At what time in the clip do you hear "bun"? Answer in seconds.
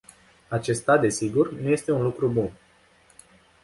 2.29-2.51